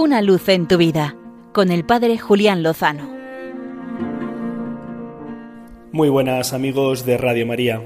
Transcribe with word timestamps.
Una 0.00 0.22
luz 0.22 0.48
en 0.48 0.68
tu 0.68 0.76
vida 0.76 1.16
con 1.52 1.72
el 1.72 1.84
Padre 1.84 2.18
Julián 2.18 2.62
Lozano. 2.62 3.10
Muy 5.90 6.08
buenas 6.08 6.52
amigos 6.52 7.04
de 7.04 7.18
Radio 7.18 7.44
María. 7.48 7.82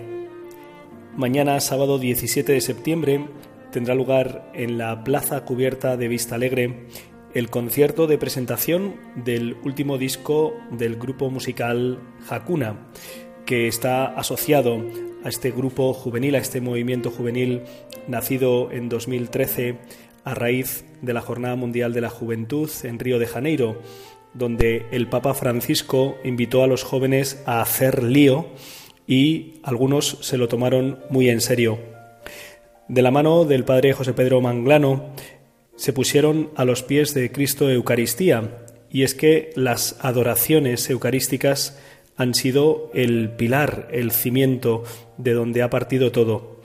Mañana, 1.17 1.59
sábado 1.61 1.99
17 1.99 2.53
de 2.53 2.61
septiembre, 2.61 3.29
tendrá 3.71 3.95
lugar 3.95 4.51
en 4.53 4.77
la 4.77 5.05
Plaza 5.05 5.47
Cubierta 5.47 5.97
de 5.97 6.09
Vista 6.09 6.35
Alegre 6.35 6.87
el 7.33 7.49
concierto 7.49 8.07
de 8.07 8.19
presentación 8.19 8.97
del 9.17 9.57
último 9.65 9.97
disco 9.97 10.53
del 10.71 10.97
grupo 10.97 11.31
musical 11.31 11.99
Hakuna, 12.29 12.91
que 13.47 13.69
está 13.69 14.05
asociado 14.05 14.85
a 15.25 15.31
este 15.31 15.51
grupo 15.51 15.95
juvenil, 15.95 16.35
a 16.35 16.41
este 16.41 16.61
movimiento 16.61 17.11
juvenil 17.11 17.63
nacido 18.07 18.71
en 18.71 18.91
2013 18.91 19.79
a 20.25 20.35
raíz 20.35 20.85
de 21.01 21.13
la 21.13 21.21
Jornada 21.21 21.57
Mundial 21.57 21.93
de 21.93 22.01
la 22.01 22.11
Juventud 22.11 22.71
en 22.85 22.99
Río 22.99 23.19
de 23.19 23.27
Janeiro, 23.27 23.81
donde 24.35 24.87
el 24.93 25.09
Papa 25.09 25.35
Francisco 25.35 26.17
invitó 26.25 26.63
a 26.63 26.67
los 26.67 26.85
jóvenes 26.85 27.43
a 27.47 27.61
hacer 27.61 28.03
lío 28.03 28.47
y 29.07 29.61
algunos 29.63 30.19
se 30.21 30.39
lo 30.39 30.49
tomaron 30.49 31.01
muy 31.11 31.29
en 31.29 31.41
serio. 31.41 31.79
De 32.89 33.03
la 33.03 33.11
mano 33.11 33.45
del 33.45 33.65
padre 33.65 33.93
José 33.93 34.13
Pedro 34.13 34.41
Manglano 34.41 35.11
se 35.77 35.93
pusieron 35.93 36.51
a 36.57 36.65
los 36.65 36.83
pies 36.83 37.15
de 37.15 37.33
Cristo 37.33 37.71
Eucaristía, 37.71 38.59
y 38.91 39.05
es 39.05 39.15
que 39.15 39.51
las 39.57 39.97
adoraciones 40.01 40.89
eucarísticas 40.91 41.79
han 42.17 42.35
sido 42.35 42.91
el 42.93 43.31
pilar, 43.31 43.89
el 43.91 44.13
cimiento 44.13 44.85
de 45.17 45.33
donde 45.33 45.63
ha 45.63 45.71
partido 45.71 46.13
todo. 46.13 46.61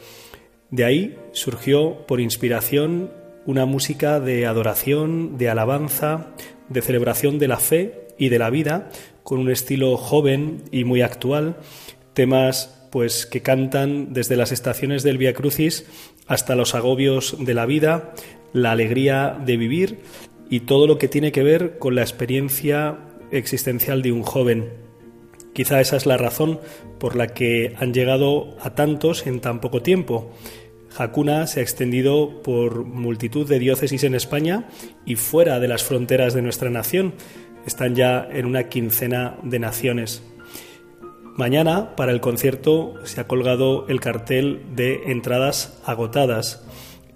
De 0.69 0.83
ahí 0.83 1.17
surgió 1.31 2.05
por 2.05 2.19
inspiración 2.19 3.11
una 3.47 3.65
música 3.65 4.19
de 4.19 4.45
adoración, 4.45 5.37
de 5.37 5.49
alabanza, 5.49 6.27
de 6.69 6.81
celebración 6.81 7.39
de 7.39 7.47
la 7.47 7.57
fe 7.57 8.07
y 8.19 8.29
de 8.29 8.37
la 8.37 8.51
vida, 8.51 8.89
con 9.23 9.39
un 9.39 9.49
estilo 9.49 9.97
joven 9.97 10.63
y 10.69 10.83
muy 10.83 11.01
actual, 11.01 11.57
temas 12.13 12.87
pues 12.91 13.25
que 13.25 13.41
cantan 13.41 14.13
desde 14.13 14.35
las 14.35 14.51
estaciones 14.51 15.01
del 15.01 15.17
Via 15.17 15.33
Crucis 15.33 15.85
hasta 16.27 16.55
los 16.55 16.75
agobios 16.75 17.37
de 17.39 17.53
la 17.53 17.65
vida, 17.65 18.13
la 18.51 18.71
alegría 18.71 19.39
de 19.45 19.57
vivir 19.57 19.99
y 20.49 20.61
todo 20.61 20.85
lo 20.85 20.97
que 20.97 21.07
tiene 21.07 21.31
que 21.31 21.43
ver 21.43 21.77
con 21.79 21.95
la 21.95 22.01
experiencia 22.01 22.99
existencial 23.31 24.01
de 24.01 24.11
un 24.11 24.23
joven. 24.23 24.73
Quizá 25.53 25.79
esa 25.79 25.95
es 25.95 26.05
la 26.05 26.17
razón 26.17 26.59
por 26.99 27.15
la 27.15 27.27
que 27.27 27.73
han 27.79 27.93
llegado 27.93 28.57
a 28.61 28.75
tantos 28.75 29.25
en 29.25 29.39
tan 29.39 29.61
poco 29.61 29.81
tiempo. 29.81 30.33
Hakuna 30.97 31.47
se 31.47 31.59
ha 31.59 31.63
extendido 31.63 32.41
por 32.41 32.85
multitud 32.85 33.47
de 33.47 33.59
diócesis 33.59 34.03
en 34.03 34.15
España 34.15 34.67
y 35.05 35.15
fuera 35.15 35.59
de 35.59 35.67
las 35.67 35.83
fronteras 35.83 36.33
de 36.33 36.41
nuestra 36.41 36.69
nación. 36.69 37.13
Están 37.65 37.95
ya 37.95 38.27
en 38.31 38.45
una 38.45 38.69
quincena 38.69 39.37
de 39.43 39.59
naciones. 39.59 40.23
Mañana, 41.35 41.95
para 41.95 42.11
el 42.11 42.19
concierto, 42.19 42.95
se 43.03 43.21
ha 43.21 43.27
colgado 43.27 43.87
el 43.89 43.99
cartel 43.99 44.63
de 44.75 45.11
entradas 45.11 45.79
agotadas. 45.85 46.65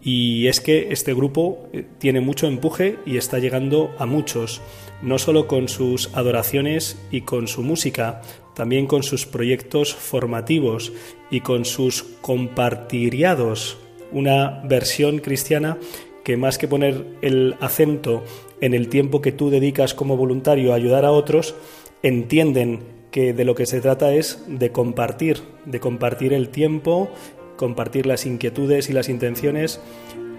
Y 0.03 0.47
es 0.47 0.59
que 0.59 0.91
este 0.91 1.13
grupo 1.13 1.67
eh, 1.73 1.85
tiene 1.99 2.21
mucho 2.21 2.47
empuje 2.47 2.97
y 3.05 3.17
está 3.17 3.39
llegando 3.39 3.93
a 3.99 4.05
muchos, 4.05 4.61
no 5.01 5.19
solo 5.19 5.47
con 5.47 5.67
sus 5.67 6.09
adoraciones 6.15 6.99
y 7.11 7.21
con 7.21 7.47
su 7.47 7.61
música, 7.61 8.21
también 8.55 8.87
con 8.87 9.03
sus 9.03 9.25
proyectos 9.25 9.93
formativos 9.93 10.91
y 11.29 11.41
con 11.41 11.65
sus 11.65 12.03
compartiriados, 12.21 13.77
una 14.11 14.61
versión 14.65 15.19
cristiana 15.19 15.77
que 16.23 16.37
más 16.37 16.57
que 16.57 16.67
poner 16.67 17.05
el 17.21 17.55
acento 17.59 18.23
en 18.59 18.73
el 18.73 18.89
tiempo 18.89 19.21
que 19.21 19.31
tú 19.31 19.49
dedicas 19.49 19.93
como 19.93 20.17
voluntario 20.17 20.71
a 20.71 20.75
ayudar 20.75 21.05
a 21.05 21.11
otros, 21.11 21.55
entienden 22.03 22.79
que 23.11 23.33
de 23.33 23.45
lo 23.45 23.55
que 23.55 23.65
se 23.65 23.81
trata 23.81 24.13
es 24.13 24.43
de 24.47 24.71
compartir, 24.71 25.41
de 25.65 25.79
compartir 25.79 26.33
el 26.33 26.49
tiempo 26.49 27.09
compartir 27.61 28.07
las 28.07 28.25
inquietudes 28.25 28.89
y 28.89 28.93
las 28.93 29.07
intenciones 29.07 29.79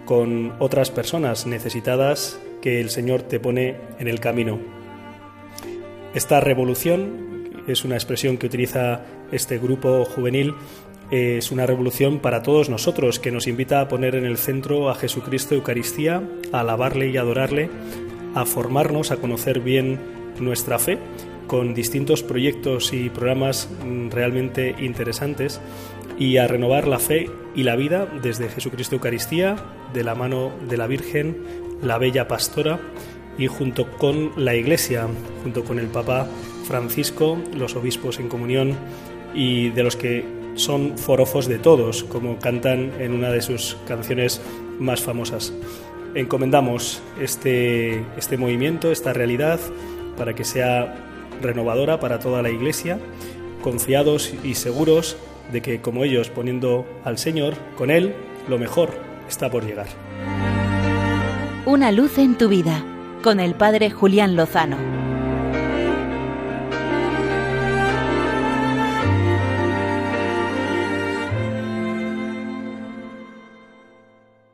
con 0.06 0.54
otras 0.58 0.90
personas 0.90 1.46
necesitadas 1.46 2.36
que 2.60 2.80
el 2.80 2.90
Señor 2.90 3.22
te 3.22 3.38
pone 3.38 3.76
en 4.00 4.08
el 4.08 4.18
camino. 4.18 4.58
Esta 6.14 6.40
revolución 6.40 7.62
es 7.68 7.84
una 7.84 7.94
expresión 7.94 8.38
que 8.38 8.46
utiliza 8.46 9.02
este 9.30 9.58
grupo 9.58 10.04
juvenil 10.04 10.56
es 11.12 11.52
una 11.52 11.64
revolución 11.64 12.18
para 12.18 12.42
todos 12.42 12.70
nosotros 12.70 13.20
que 13.20 13.30
nos 13.30 13.46
invita 13.46 13.80
a 13.80 13.86
poner 13.86 14.16
en 14.16 14.24
el 14.24 14.36
centro 14.36 14.90
a 14.90 14.94
Jesucristo 14.96 15.54
Eucaristía, 15.54 16.28
a 16.52 16.60
alabarle 16.60 17.08
y 17.10 17.18
adorarle, 17.18 17.70
a 18.34 18.46
formarnos, 18.46 19.12
a 19.12 19.16
conocer 19.18 19.60
bien 19.60 20.00
nuestra 20.40 20.80
fe 20.80 20.98
con 21.52 21.74
distintos 21.74 22.22
proyectos 22.22 22.94
y 22.94 23.10
programas 23.10 23.68
mm, 23.84 24.08
realmente 24.08 24.74
interesantes 24.78 25.60
y 26.18 26.38
a 26.38 26.46
renovar 26.46 26.88
la 26.88 26.98
fe 26.98 27.28
y 27.54 27.64
la 27.64 27.76
vida 27.76 28.06
desde 28.22 28.48
Jesucristo 28.48 28.94
Eucaristía, 28.94 29.56
de 29.92 30.02
la 30.02 30.14
mano 30.14 30.50
de 30.66 30.78
la 30.78 30.86
Virgen, 30.86 31.36
la 31.82 31.98
Bella 31.98 32.26
Pastora 32.26 32.80
y 33.36 33.48
junto 33.48 33.90
con 33.98 34.32
la 34.42 34.54
Iglesia, 34.54 35.06
junto 35.42 35.62
con 35.62 35.78
el 35.78 35.88
Papa 35.88 36.26
Francisco, 36.64 37.36
los 37.54 37.76
obispos 37.76 38.18
en 38.18 38.30
comunión 38.30 38.74
y 39.34 39.68
de 39.68 39.82
los 39.82 39.96
que 39.96 40.24
son 40.54 40.96
forofos 40.96 41.48
de 41.48 41.58
todos, 41.58 42.02
como 42.04 42.38
cantan 42.38 42.92
en 42.98 43.12
una 43.12 43.30
de 43.30 43.42
sus 43.42 43.76
canciones 43.86 44.40
más 44.78 45.02
famosas. 45.02 45.52
Encomendamos 46.14 47.02
este, 47.20 48.06
este 48.16 48.38
movimiento, 48.38 48.90
esta 48.90 49.12
realidad, 49.12 49.60
para 50.16 50.34
que 50.34 50.44
sea 50.44 51.10
renovadora 51.40 52.00
para 52.00 52.18
toda 52.18 52.42
la 52.42 52.50
Iglesia, 52.50 52.98
confiados 53.62 54.32
y 54.44 54.54
seguros 54.54 55.16
de 55.50 55.62
que 55.62 55.80
como 55.80 56.04
ellos 56.04 56.30
poniendo 56.30 56.86
al 57.04 57.18
Señor, 57.18 57.54
con 57.76 57.90
Él, 57.90 58.14
lo 58.48 58.58
mejor 58.58 58.90
está 59.28 59.50
por 59.50 59.64
llegar. 59.64 59.86
Una 61.64 61.92
luz 61.92 62.18
en 62.18 62.36
tu 62.36 62.48
vida, 62.48 62.84
con 63.22 63.40
el 63.40 63.54
Padre 63.54 63.90
Julián 63.90 64.36
Lozano. 64.36 64.76